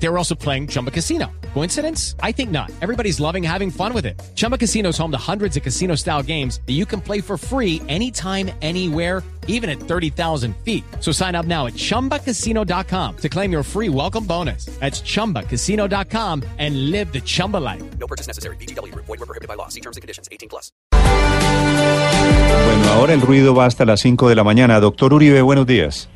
They 0.00 0.08
were 0.08 0.18
also 0.18 0.34
playing 0.34 0.68
Chumba 0.68 0.90
Casino. 0.90 1.30
Coincidence? 1.54 2.14
I 2.22 2.32
think 2.32 2.50
not. 2.50 2.70
Everybody's 2.80 3.18
loving 3.18 3.42
having 3.42 3.70
fun 3.70 3.92
with 3.92 4.06
it. 4.06 4.20
Chumba 4.36 4.56
Casino 4.56 4.90
is 4.90 4.98
home 4.98 5.10
to 5.10 5.18
hundreds 5.18 5.56
of 5.56 5.62
casino 5.62 5.96
style 5.96 6.22
games 6.22 6.60
that 6.66 6.74
you 6.74 6.86
can 6.86 7.00
play 7.00 7.20
for 7.20 7.36
free 7.36 7.82
anytime, 7.88 8.50
anywhere, 8.62 9.22
even 9.48 9.68
at 9.68 9.80
30,000 9.80 10.54
feet. 10.64 10.84
So 11.00 11.10
sign 11.10 11.34
up 11.34 11.46
now 11.46 11.66
at 11.66 11.74
chumbacasino.com 11.74 13.16
to 13.16 13.28
claim 13.28 13.50
your 13.50 13.64
free 13.64 13.88
welcome 13.88 14.24
bonus. 14.24 14.66
That's 14.78 15.00
chumbacasino.com 15.00 16.44
and 16.58 16.90
live 16.92 17.12
the 17.12 17.20
Chumba 17.20 17.56
life. 17.56 17.82
No 17.98 18.06
purchase 18.06 18.28
necessary. 18.28 18.56
BGW. 18.56 18.94
Void 18.94 19.08
were 19.08 19.26
prohibited 19.26 19.48
by 19.48 19.54
law. 19.54 19.68
See 19.68 19.80
terms 19.80 19.96
and 19.96 20.02
conditions. 20.02 20.28
18 20.30 20.48
plus. 20.48 20.70
Bueno, 20.92 22.92
ahora 22.92 23.14
el 23.14 23.20
ruido 23.20 23.54
va 23.54 23.66
hasta 23.66 23.84
las 23.84 24.00
5 24.00 24.28
de 24.28 24.34
la 24.36 24.44
mañana. 24.44 24.78
Doctor 24.80 25.14
Uribe, 25.14 25.42
buenos 25.42 25.66
días. 25.66 26.08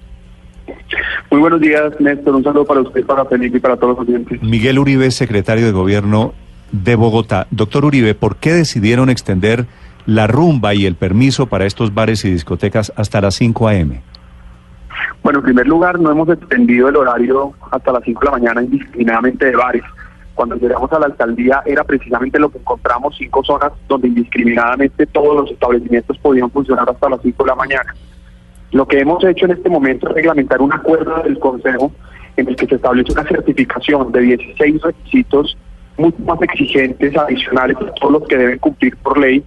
Muy 1.33 1.41
buenos 1.41 1.63
días, 1.63 1.99
Néstor. 1.99 2.35
Un 2.35 2.45
saludo 2.45 2.67
para 2.67 2.83
usted, 2.83 3.07
para 3.07 3.25
Felipe 3.25 3.57
y 3.57 3.61
para 3.61 3.79
todos 3.79 3.97
los 3.97 4.07
oyentes. 4.07 4.43
Miguel 4.43 4.79
Uribe, 4.79 5.11
secretario 5.11 5.65
de 5.65 5.73
Gobierno 5.73 6.35
de 6.73 6.95
Bogotá. 6.95 7.47
Doctor 7.51 7.87
Uribe, 7.87 8.15
¿por 8.15 8.37
qué 8.37 8.53
decidieron 8.53 9.09
extender 9.09 9.65
la 10.05 10.27
rumba 10.27 10.75
y 10.75 10.85
el 10.85 10.95
permiso 10.95 11.47
para 11.47 11.65
estos 11.65 11.95
bares 11.95 12.27
y 12.27 12.31
discotecas 12.31 12.93
hasta 12.97 13.23
las 13.23 13.35
5 13.37 13.67
a.m.? 13.67 14.03
Bueno, 15.23 15.39
en 15.39 15.45
primer 15.47 15.67
lugar, 15.67 15.99
no 15.99 16.11
hemos 16.11 16.29
extendido 16.29 16.91
el 16.91 16.97
horario 16.97 17.55
hasta 17.71 17.93
las 17.93 18.05
5 18.05 18.21
de 18.21 18.27
la 18.27 18.33
mañana 18.33 18.63
indiscriminadamente 18.63 19.47
de 19.47 19.57
bares. 19.57 19.85
Cuando 20.35 20.57
llegamos 20.57 20.93
a 20.93 20.99
la 20.99 21.07
alcaldía 21.07 21.63
era 21.65 21.83
precisamente 21.83 22.39
lo 22.39 22.51
que 22.51 22.59
encontramos, 22.59 23.17
cinco 23.17 23.43
zonas 23.43 23.73
donde 23.89 24.09
indiscriminadamente 24.09 25.07
todos 25.07 25.35
los 25.35 25.51
establecimientos 25.51 26.19
podían 26.19 26.51
funcionar 26.51 26.91
hasta 26.91 27.09
las 27.09 27.23
5 27.23 27.43
de 27.43 27.49
la 27.49 27.55
mañana. 27.55 27.95
Lo 28.73 28.87
que 28.87 29.01
hemos 29.01 29.23
hecho 29.25 29.45
en 29.45 29.53
este 29.53 29.69
momento 29.69 30.09
es 30.09 30.15
reglamentar 30.15 30.61
un 30.63 30.73
acuerdo 30.73 31.23
del 31.23 31.39
Consejo 31.39 31.93
en 32.37 32.49
el 32.49 32.57
que 32.57 32.67
se 32.67 32.77
establece 32.77 33.13
una 33.13 33.25
certificación 33.25 34.11
de 34.13 34.21
16 34.21 34.83
requisitos 34.83 35.57
mucho 35.99 36.19
más 36.23 36.41
exigentes 36.41 37.15
adicionales 37.17 37.77
a 37.77 37.93
todos 37.95 38.13
los 38.13 38.29
que 38.29 38.39
deben 38.39 38.59
cumplir 38.59 38.97
por 38.97 39.19
ley 39.19 39.45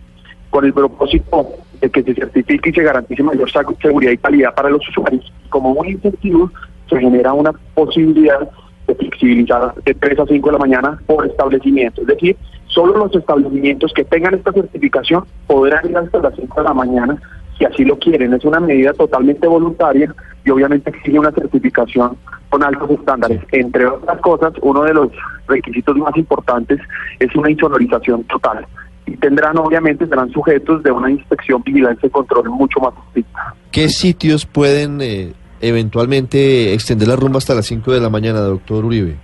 con 0.52 0.64
el 0.64 0.74
propósito 0.74 1.48
de 1.82 1.90
que 1.90 2.04
se 2.04 2.14
certifique 2.14 2.70
y 2.70 2.74
se 2.74 2.84
garantice 2.84 3.24
mayor 3.24 3.50
seguridad 3.82 4.12
y 4.12 4.18
calidad 4.18 4.54
para 4.54 4.70
los 4.70 4.88
usuarios. 4.90 5.34
Como 5.50 5.72
un 5.72 5.88
incentivo 5.88 6.52
se 6.88 7.00
genera 7.00 7.34
una 7.34 7.52
posibilidad 7.74 8.48
de 8.88 8.94
flexibilizar 8.94 9.74
de 9.84 9.94
3 9.96 10.20
a 10.20 10.26
5 10.28 10.48
de 10.48 10.54
la 10.54 10.60
mañana 10.60 11.00
por 11.08 11.26
establecimiento. 11.26 12.02
Es 12.02 12.08
decir, 12.08 12.38
solo 12.68 12.96
los 12.96 13.16
establecimientos 13.16 13.92
que 13.94 14.06
tengan 14.06 14.36
esta 14.36 14.52
certificación 14.52 15.26
podrán 15.48 15.90
ir 15.90 15.98
hasta 15.98 16.20
las 16.20 16.36
5 16.36 16.62
de 16.62 16.64
la 16.64 16.74
mañana 16.76 17.18
si 17.58 17.66
así 17.66 17.84
lo 17.86 17.98
quieren. 17.98 18.34
Es 18.34 18.44
una 18.46 18.60
medida 18.60 18.94
totalmente 18.94 19.48
voluntaria 19.48 20.14
y 20.44 20.50
obviamente 20.50 20.90
exige 20.90 21.20
una 21.20 21.32
certificación 21.32 22.18
con 22.50 22.64
altos 22.64 22.92
estándares. 22.92 23.42
Entre 23.52 23.86
otras 23.86 24.20
cosas, 24.22 24.54
uno 24.62 24.84
de 24.84 24.94
los 24.94 25.10
requisitos 25.48 25.96
más 25.98 26.16
importantes 26.16 26.80
es 27.20 27.36
una 27.36 27.50
insonorización 27.50 28.24
total. 28.24 28.66
Y 29.06 29.18
tendrán, 29.18 29.58
obviamente, 29.58 30.08
serán 30.08 30.32
sujetos 30.32 30.82
de 30.84 30.92
una 30.92 31.12
inspección, 31.12 31.62
vigilancia 31.64 32.08
y 32.08 32.10
control 32.10 32.50
mucho 32.50 32.80
más 32.80 32.94
estricta. 33.08 33.54
¿Qué 33.72 33.90
sitios 33.90 34.46
pueden 34.46 35.00
eh, 35.02 35.34
eventualmente 35.62 36.74
extender 36.74 37.08
la 37.08 37.16
rumba 37.16 37.38
hasta 37.38 37.54
las 37.54 37.68
5 37.68 37.92
de 37.92 38.00
la 38.00 38.10
mañana, 38.10 38.40
doctor 38.40 38.86
Uribe? 38.86 39.18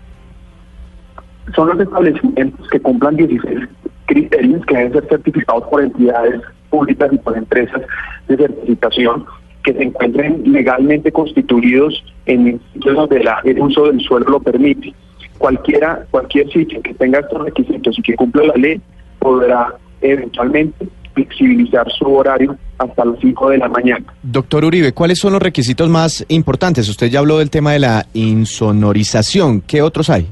son 1.56 1.70
los 1.70 1.80
establecimientos 1.80 2.68
que 2.70 2.80
cumplan 2.80 3.16
16 3.16 3.68
criterios 4.06 4.66
que 4.66 4.76
deben 4.76 4.94
ser 4.94 5.08
certificados 5.08 5.64
por 5.70 5.82
entidades 5.82 6.42
públicas 6.72 7.10
y 7.14 7.18
por 7.20 7.38
empresas 7.38 7.82
de 8.28 8.38
certificación 8.38 9.26
que 9.64 9.74
se 9.74 9.84
encuentren 9.84 10.42
legalmente 10.52 11.12
constituidos 11.12 12.04
en 12.26 12.60
sitios 12.74 12.96
donde 12.96 13.24
la- 13.24 13.40
el 13.44 13.60
uso 13.60 13.86
del 13.86 14.00
suelo 14.02 14.26
lo 14.28 14.40
permite. 14.40 14.92
Cualquiera, 15.38 16.04
cualquier 16.10 16.52
sitio 16.52 16.82
que 16.82 16.94
tenga 16.96 17.20
estos 17.20 17.44
requisitos 17.44 17.98
y 18.00 18.02
que 18.02 18.16
cumpla 18.16 18.44
la 18.46 18.54
ley 18.56 18.82
podrá 19.20 19.74
eventualmente 20.02 20.88
flexibilizar 21.14 21.86
su 21.92 22.06
horario 22.12 22.56
hasta 22.80 23.06
las 23.06 23.20
5 23.20 23.50
de 23.50 23.58
la 23.60 23.68
mañana. 23.68 24.06
Doctor 24.24 24.66
Uribe, 24.66 24.94
¿cuáles 24.94 25.20
son 25.20 25.34
los 25.34 25.42
requisitos 25.42 25.90
más 25.90 26.26
importantes? 26.30 26.88
Usted 26.90 27.10
ya 27.10 27.20
habló 27.20 27.38
del 27.40 27.50
tema 27.50 27.74
de 27.74 27.80
la 27.80 28.06
insonorización. 28.14 29.62
¿Qué 29.62 29.82
otros 29.82 30.10
hay? 30.10 30.28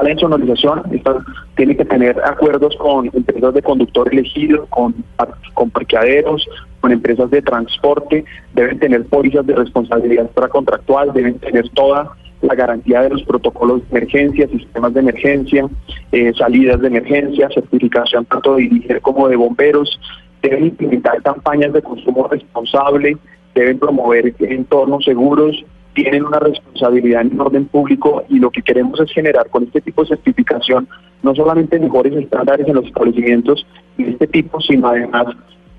Está 0.00 0.08
la 0.08 0.14
insonorización, 0.14 0.82
esta 0.92 1.18
tiene 1.56 1.76
que 1.76 1.84
tener 1.84 2.18
acuerdos 2.24 2.74
con 2.76 3.10
empresas 3.12 3.52
de 3.52 3.60
conductor 3.60 4.08
elegido, 4.10 4.64
con, 4.70 4.94
con 5.52 5.68
parqueaderos, 5.68 6.48
con 6.80 6.90
empresas 6.90 7.30
de 7.30 7.42
transporte, 7.42 8.24
deben 8.54 8.78
tener 8.78 9.04
pólizas 9.04 9.46
de 9.46 9.54
responsabilidad 9.54 10.30
contractual, 10.50 11.12
deben 11.12 11.38
tener 11.40 11.68
toda 11.70 12.12
la 12.40 12.54
garantía 12.54 13.02
de 13.02 13.10
los 13.10 13.22
protocolos 13.24 13.82
de 13.82 13.98
emergencia, 13.98 14.48
sistemas 14.48 14.94
de 14.94 15.00
emergencia, 15.00 15.68
eh, 16.12 16.32
salidas 16.32 16.80
de 16.80 16.86
emergencia, 16.86 17.50
certificación 17.52 18.24
tanto 18.24 18.54
de 18.54 18.62
dirigir 18.62 19.02
como 19.02 19.28
de 19.28 19.36
bomberos, 19.36 20.00
deben 20.40 20.64
implementar 20.64 21.20
campañas 21.20 21.74
de 21.74 21.82
consumo 21.82 22.26
responsable, 22.26 23.18
deben 23.54 23.78
promover 23.78 24.34
entornos 24.38 25.04
seguros, 25.04 25.62
tienen 25.94 26.24
una 26.24 26.38
responsabilidad 26.38 27.22
en 27.22 27.40
orden 27.40 27.66
público 27.66 28.24
y 28.28 28.38
lo 28.38 28.50
que 28.50 28.62
queremos 28.62 29.00
es 29.00 29.10
generar 29.12 29.48
con 29.50 29.64
este 29.64 29.80
tipo 29.80 30.02
de 30.02 30.08
certificación 30.08 30.88
no 31.22 31.34
solamente 31.34 31.78
mejores 31.78 32.14
estándares 32.14 32.66
en 32.66 32.74
los 32.74 32.86
establecimientos 32.86 33.66
de 33.98 34.10
este 34.10 34.26
tipo, 34.26 34.60
sino 34.60 34.88
además 34.88 35.26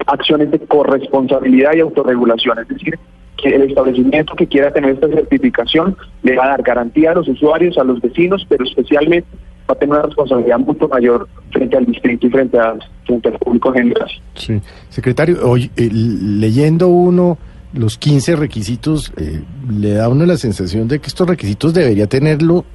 acciones 0.05 0.51
de 0.51 0.59
corresponsabilidad 0.59 1.73
y 1.75 1.79
autorregulación, 1.79 2.59
es 2.59 2.67
decir, 2.67 2.99
que 3.37 3.49
el 3.55 3.63
establecimiento 3.63 4.35
que 4.35 4.47
quiera 4.47 4.71
tener 4.71 4.91
esta 4.91 5.07
certificación 5.07 5.95
le 6.23 6.35
va 6.35 6.45
a 6.45 6.49
dar 6.49 6.61
garantía 6.61 7.11
a 7.11 7.15
los 7.15 7.27
usuarios, 7.27 7.77
a 7.77 7.83
los 7.83 7.99
vecinos, 8.01 8.45
pero 8.47 8.63
especialmente 8.65 9.27
va 9.69 9.73
a 9.73 9.75
tener 9.75 9.95
una 9.95 10.03
responsabilidad 10.03 10.59
mucho 10.59 10.87
mayor 10.87 11.27
frente 11.51 11.77
al 11.77 11.85
distrito 11.85 12.27
y 12.27 12.29
frente, 12.29 12.59
a, 12.59 12.75
frente 13.05 13.29
al 13.29 13.39
público 13.39 13.69
en 13.69 13.83
general. 13.83 14.11
Sí. 14.35 14.61
Secretario, 14.89 15.37
hoy 15.43 15.71
eh, 15.75 15.89
leyendo 15.91 16.87
uno 16.89 17.37
los 17.73 17.97
15 17.97 18.35
requisitos, 18.35 19.11
eh, 19.17 19.41
le 19.69 19.93
da 19.93 20.05
a 20.05 20.09
uno 20.09 20.25
la 20.25 20.37
sensación 20.37 20.87
de 20.87 20.99
que 20.99 21.07
estos 21.07 21.27
requisitos 21.27 21.73
debería 21.73 22.07
tenerlo 22.07 22.65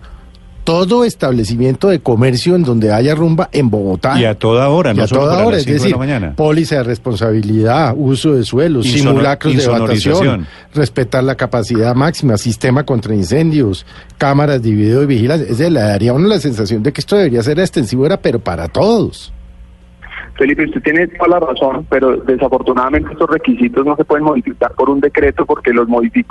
todo 0.65 1.05
establecimiento 1.05 1.87
de 1.89 2.01
comercio 2.01 2.57
en 2.57 2.65
donde 2.65 2.93
haya 2.93 3.15
rumba 3.15 3.49
en 3.53 3.71
Bogotá. 3.71 4.19
Y 4.21 4.25
a 4.25 4.35
toda 4.37 4.69
hora, 4.69 4.93
Y 4.93 4.97
no 4.97 5.05
a 5.05 5.07
solo 5.07 5.21
toda 5.21 5.47
hora, 5.47 5.59
es 5.59 5.63
5 5.63 5.71
de 5.73 5.79
decir, 5.79 5.91
la 5.93 5.97
mañana. 5.99 6.35
póliza 6.35 6.77
de 6.79 6.83
responsabilidad, 6.83 7.95
uso 7.97 8.33
de 8.35 8.43
suelos, 8.43 8.85
Insonor- 8.85 8.93
simulacros 8.99 9.57
de 9.57 9.63
evacuación, 9.63 10.47
respetar 10.75 11.23
la 11.23 11.37
capacidad 11.37 11.95
máxima, 11.95 12.37
sistema 12.37 12.83
contra 12.85 13.15
incendios, 13.15 13.87
cámaras 14.19 14.61
de 14.61 14.73
video 14.73 15.05
y 15.05 15.07
vigilancia. 15.07 15.45
Es 15.49 15.59
decir, 15.59 15.73
le 15.73 15.81
daría 15.81 16.11
a 16.11 16.15
uno 16.15 16.27
la 16.27 16.41
sensación 16.41 16.83
de 16.83 16.93
que 16.93 17.01
esto 17.01 17.15
debería 17.17 17.45
ser 17.45 17.61
extensivo, 17.61 18.05
era, 18.05 18.17
pero 18.21 18.41
para 18.41 18.67
todos. 18.67 19.33
Felipe, 20.39 20.65
usted 20.65 20.83
tiene 20.83 21.07
toda 21.09 21.41
la 21.41 21.47
razón, 21.47 21.87
pero 21.89 22.17
desafortunadamente 22.19 23.11
estos 23.13 23.31
requisitos 23.31 23.85
no 23.87 23.97
se 23.97 24.05
pueden 24.05 24.25
modificar 24.25 24.73
por 24.75 24.91
un 24.91 25.01
decreto 25.01 25.47
porque 25.47 25.73
los, 25.73 25.89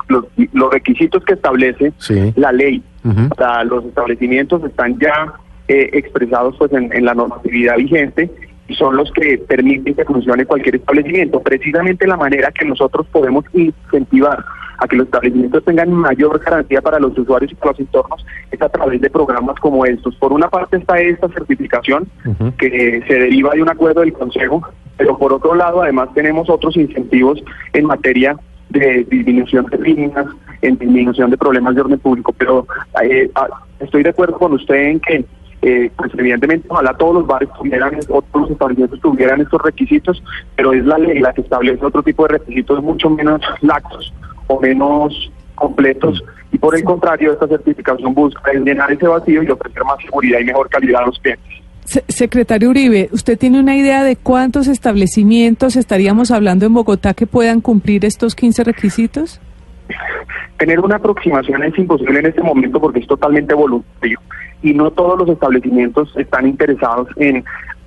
los, 0.07 0.25
los 0.53 0.71
requisitos 0.71 1.23
que 1.25 1.33
establece 1.33 1.91
Sí. 1.97 2.33
la 2.35 2.51
ley 2.51 2.83
Ujú. 3.03 3.29
para 3.29 3.63
los 3.63 3.83
establecimientos 3.85 4.63
están 4.63 4.99
ya 4.99 5.33
eh, 5.67 5.89
expresados 5.93 6.55
pues 6.59 6.71
en, 6.73 6.93
en 6.93 7.05
la 7.05 7.13
normatividad 7.15 7.77
vigente 7.77 8.29
son 8.73 8.97
los 8.97 9.11
que 9.11 9.37
permiten 9.37 9.93
que 9.93 10.05
funcione 10.05 10.45
cualquier 10.45 10.75
establecimiento. 10.75 11.39
Precisamente 11.39 12.07
la 12.07 12.17
manera 12.17 12.51
que 12.51 12.65
nosotros 12.65 13.05
podemos 13.11 13.45
incentivar 13.53 14.43
a 14.77 14.87
que 14.87 14.95
los 14.95 15.05
establecimientos 15.05 15.63
tengan 15.63 15.91
mayor 15.91 16.39
garantía 16.39 16.81
para 16.81 16.99
los 16.99 17.17
usuarios 17.17 17.51
y 17.51 17.55
para 17.55 17.71
los 17.71 17.79
entornos 17.79 18.25
es 18.51 18.61
a 18.61 18.69
través 18.69 18.99
de 19.01 19.09
programas 19.09 19.59
como 19.59 19.85
estos. 19.85 20.15
Por 20.15 20.33
una 20.33 20.49
parte 20.49 20.77
está 20.77 20.99
esta 20.99 21.29
certificación 21.29 22.07
que 22.57 23.03
se 23.07 23.13
deriva 23.13 23.51
de 23.53 23.61
un 23.61 23.69
acuerdo 23.69 24.01
del 24.01 24.13
Consejo, 24.13 24.61
pero 24.97 25.17
por 25.17 25.33
otro 25.33 25.55
lado 25.55 25.81
además 25.81 26.09
tenemos 26.13 26.49
otros 26.49 26.75
incentivos 26.75 27.41
en 27.73 27.85
materia 27.85 28.35
de 28.69 29.05
disminución 29.09 29.65
de 29.67 29.77
líneas, 29.77 30.25
en 30.61 30.77
disminución 30.77 31.29
de 31.29 31.37
problemas 31.37 31.75
de 31.75 31.81
orden 31.81 31.99
público, 31.99 32.33
pero 32.37 32.67
eh, 33.03 33.29
ah, 33.35 33.47
estoy 33.79 34.03
de 34.03 34.09
acuerdo 34.09 34.37
con 34.37 34.53
usted 34.53 34.75
en 34.75 34.99
que 34.99 35.25
eh, 35.67 35.91
pues 35.97 36.11
evidentemente 36.17 36.67
ojalá 36.69 36.93
todos 36.93 37.15
los 37.15 37.27
bares 37.27 37.49
tuvieran, 37.57 37.95
o 38.09 38.21
todos 38.21 38.41
los 38.43 38.51
establecimientos 38.51 38.99
tuvieran 39.01 39.41
estos 39.41 39.61
requisitos, 39.61 40.21
pero 40.55 40.73
es 40.73 40.85
la 40.85 40.97
ley 40.97 41.19
la 41.19 41.33
que 41.33 41.41
establece 41.41 41.83
otro 41.85 42.03
tipo 42.03 42.23
de 42.27 42.37
requisitos 42.37 42.83
mucho 42.83 43.09
menos 43.09 43.41
laxos 43.61 44.13
o 44.47 44.59
menos 44.61 45.31
completos 45.55 46.23
y 46.51 46.57
por 46.57 46.75
el 46.77 46.83
contrario 46.83 47.33
esta 47.33 47.47
certificación 47.47 48.13
busca 48.13 48.51
llenar 48.53 48.91
ese 48.91 49.07
vacío 49.07 49.41
y 49.41 49.49
ofrecer 49.49 49.83
más 49.83 49.97
seguridad 50.03 50.39
y 50.39 50.43
mejor 50.45 50.69
calidad 50.69 51.01
a 51.01 51.05
los 51.07 51.17
clientes. 51.19 51.45
Se- 51.85 52.03
Secretario 52.07 52.69
Uribe, 52.69 53.09
¿usted 53.11 53.37
tiene 53.37 53.59
una 53.59 53.75
idea 53.75 54.03
de 54.03 54.15
cuántos 54.15 54.67
establecimientos 54.67 55.75
estaríamos 55.75 56.31
hablando 56.31 56.65
en 56.65 56.73
Bogotá 56.73 57.13
que 57.13 57.25
puedan 57.27 57.61
cumplir 57.61 58.05
estos 58.05 58.35
15 58.35 58.63
requisitos? 58.63 59.39
Tener 60.57 60.79
una 60.79 60.95
aproximación 60.95 61.63
es 61.63 61.77
imposible 61.77 62.19
en 62.19 62.27
este 62.27 62.41
momento 62.41 62.79
porque 62.79 62.99
es 62.99 63.07
totalmente 63.07 63.53
voluntario 63.53 64.19
y 64.61 64.73
no 64.73 64.89
todos 64.91 65.19
los 65.19 65.29
establecimientos 65.29 66.15
están 66.15 66.47
interesados 66.47 67.09
en 67.17 67.43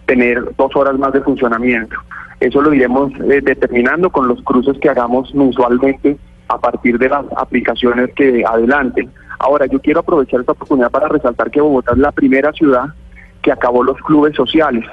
tener 0.07 0.45
dos 0.57 0.75
horas 0.77 0.99
más 0.99 1.13
de 1.13 1.21
funcionamiento. 1.23 1.97
Eso 2.41 2.61
lo 2.61 2.73
iremos 2.75 3.11
eh, 3.31 3.41
determinando 3.43 4.11
con 4.11 4.29
los 4.29 4.41
cruces 4.43 4.77
que 4.79 4.89
hagamos 4.91 5.35
mensualmente 5.35 6.19
a 6.49 6.59
partir 6.59 6.99
de 6.99 7.09
las 7.09 7.25
aplicaciones 7.37 8.11
que 8.15 8.45
adelanten. 8.47 9.11
Ahora, 9.39 9.67
yo 9.67 9.81
quiero 9.81 10.01
aprovechar 10.01 10.41
esta 10.41 10.53
oportunidad 10.53 10.91
para 10.91 11.09
resaltar 11.09 11.51
que 11.51 11.61
Bogotá 11.61 11.93
es 11.93 11.99
la 11.99 12.13
primera 12.13 12.53
ciudad 12.53 12.85
que 13.43 13.51
acabó 13.53 13.83
los 13.83 13.97
clubes 14.03 14.35
sociales. 14.37 14.85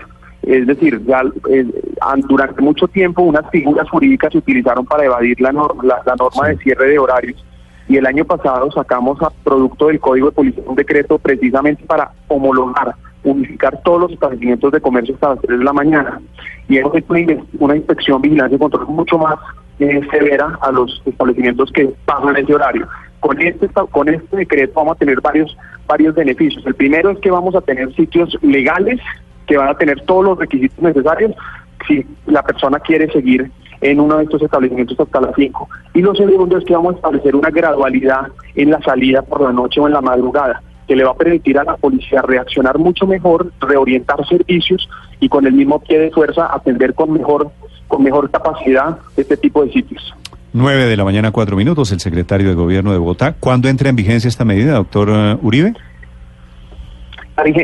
Es 0.44 0.66
decir, 0.68 1.02
ya 1.06 1.24
eh, 1.50 1.66
an- 2.02 2.22
durante 2.22 2.62
mucho 2.62 2.88
tiempo 2.88 3.22
unas 3.22 3.50
figuras 3.52 3.90
jurídicas 3.90 4.32
se 4.32 4.38
utilizaron 4.40 4.86
para 4.86 5.06
evadir 5.06 5.40
la 5.42 5.52
norma, 5.52 5.84
la, 5.84 6.02
la 6.06 6.16
norma 6.16 6.48
de 6.48 6.58
cierre 6.58 6.90
de 6.90 7.00
horarios 7.00 7.44
y 7.88 7.98
el 7.98 8.06
año 8.06 8.26
pasado 8.26 8.72
sacamos 8.72 9.22
a 9.22 9.30
producto 9.44 9.88
del 9.88 10.00
Código 10.00 10.28
de 10.28 10.36
Policía 10.36 10.64
un 10.66 10.76
decreto 10.76 11.20
precisamente 11.20 11.86
para 11.86 12.12
homologar, 12.28 12.96
unificar 13.24 13.82
todos 13.84 14.02
los 14.02 14.12
establecimientos 14.12 14.72
de 14.72 14.82
comercio 14.82 15.14
hasta 15.16 15.30
las 15.30 15.42
3 15.42 15.60
de 15.60 15.66
la 15.66 15.74
mañana 15.74 16.22
y 16.68 16.78
hemos 16.78 16.96
hecho 16.96 17.14
una, 17.60 17.76
inspección, 17.76 18.22
vigilancia 18.22 18.56
y 18.56 18.60
control 18.60 18.88
mucho 18.88 19.18
más 19.18 19.36
eh, 19.80 20.02
severa 20.12 20.58
a 20.62 20.72
los 20.72 21.02
establecimientos 21.06 21.72
que 21.72 21.94
pasan 22.06 22.38
ese 22.38 22.56
horario. 22.56 22.88
Con 23.20 23.42
este, 23.42 23.68
con 23.92 24.10
este 24.10 24.38
decreto 24.38 24.74
vamos 24.76 24.96
a 24.96 25.00
tener 25.00 25.22
varios, 25.22 25.56
varios 25.88 26.16
beneficios. 26.16 26.66
El 26.66 26.76
primero 26.76 27.12
es 27.12 27.20
que 27.20 27.32
vamos 27.32 27.56
a 27.56 27.62
tener 27.62 27.94
sitios 27.96 28.38
legales 28.42 29.00
que 29.48 29.58
van 29.58 29.70
a 29.70 29.78
tener 29.78 30.02
todos 30.02 30.26
los 30.26 30.40
requisitos 30.40 30.80
necesarios 30.80 31.34
si 31.88 32.06
la 32.26 32.42
persona 32.42 32.80
quiere 32.80 33.12
seguir 33.12 33.52
en 33.82 34.00
uno 34.00 34.18
de 34.18 34.24
estos 34.24 34.42
establecimientos 34.42 35.00
hasta 35.00 35.22
las 35.22 35.36
5. 35.36 35.70
Y 35.94 36.02
lo 36.02 36.16
segundo 36.16 36.58
es 36.58 36.66
que 36.66 36.74
vamos 36.74 36.94
a 36.94 36.98
establecer 36.98 37.36
una 37.36 37.50
gradualidad 37.50 38.28
en 38.56 38.72
la 38.72 38.82
salida 38.82 39.22
por 39.22 39.42
la 39.42 39.52
noche 39.52 39.80
o 39.80 39.88
en 39.88 39.94
la 39.94 40.02
madrugada, 40.02 40.62
que 40.88 40.96
le 40.96 41.04
va 41.04 41.12
a 41.12 41.16
permitir 41.16 41.58
a 41.58 41.64
la 41.64 41.78
policía 41.78 42.22
reaccionar 42.22 42.78
mucho 42.78 43.08
mejor, 43.08 43.52
reorientar 43.60 44.26
servicios 44.28 44.88
y 45.20 45.30
con 45.30 45.46
el 45.46 45.54
mismo 45.54 45.80
pie 45.80 46.00
de 46.00 46.12
fuerza 46.12 46.54
atender 46.54 46.94
con 46.94 47.12
mejor, 47.12 47.50
con 47.88 48.04
mejor 48.04 48.30
capacidad 48.30 48.98
este 49.18 49.38
tipo 49.38 49.64
de 49.66 49.72
sitios. 49.72 50.14
9 50.54 50.86
de 50.86 50.96
la 50.96 51.04
mañana, 51.04 51.32
4 51.32 51.58
minutos, 51.58 51.92
el 51.92 52.00
secretario 52.00 52.48
de 52.48 52.56
Gobierno 52.56 52.94
de 52.94 52.98
Bogotá. 52.98 53.36
¿Cuándo 53.38 53.68
entra 53.68 53.90
en 53.90 53.98
vigencia 53.98 54.30
esta 54.30 54.46
medida, 54.46 54.76
doctor 54.76 55.10
eh, 55.12 55.38
Uribe? 55.42 55.74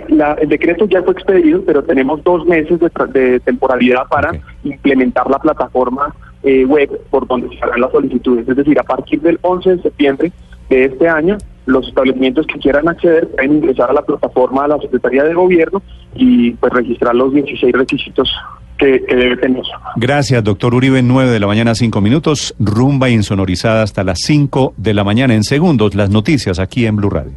La 0.09 0.33
el 0.33 0.50
decreto 0.50 0.85
ya 0.85 1.01
fue 1.01 1.13
expedido, 1.13 1.63
pero 1.65 1.81
tenemos 1.83 2.23
dos 2.23 2.45
meses 2.45 2.79
de, 2.79 2.89
de 3.13 3.39
temporalidad 3.39 4.03
para 4.09 4.31
Ok. 4.31 4.38
implementar 4.65 5.29
la 5.29 5.39
plataforma 5.39 6.13
eh, 6.44 6.65
web 6.65 6.89
por 7.09 7.25
donde 7.27 7.50
se 7.56 7.63
harán 7.63 7.81
las 7.81 7.91
solicitudes. 7.91 8.47
Es 8.50 8.56
decir, 8.56 8.77
a 8.79 8.83
partir 8.83 9.21
del 9.21 9.39
11 9.41 9.77
de 9.77 9.81
septiembre 9.81 10.31
de 10.69 10.85
este 10.85 11.07
año, 11.07 11.38
los 11.68 11.88
establecimientos 11.88 12.45
que 12.47 12.59
quieran 12.59 12.88
acceder 12.89 13.27
pueden 13.29 13.53
ingresar 13.57 13.89
a 13.89 13.94
la 13.94 14.01
plataforma 14.01 14.63
de 14.63 14.69
la 14.69 14.77
Secretaría 14.79 15.23
de 15.23 15.33
Gobierno 15.33 15.81
y 16.15 16.51
pues 16.51 16.74
registrar 16.74 17.15
los 17.15 17.33
16 17.33 17.71
requisitos 17.74 18.29
que, 18.77 19.01
que 19.07 19.15
debe 19.15 19.38
tener. 19.38 19.62
Gracias, 19.95 20.44
doctor 20.44 20.74
Uribe. 20.74 21.01
9 21.03 21.29
de 21.29 21.39
la 21.39 21.47
mañana, 21.47 21.75
5 21.75 22.01
minutos. 22.01 22.56
Rumba 22.59 23.09
insonorizada 23.09 23.83
hasta 23.83 24.03
las 24.03 24.19
5 24.21 24.74
de 24.75 24.94
la 24.95 25.03
mañana. 25.03 25.35
En 25.35 25.44
segundos, 25.44 25.94
las 25.95 26.09
noticias 26.09 26.57
aquí 26.59 26.88
en 26.88 26.95
Blue 26.95 27.09
Radio. 27.12 27.31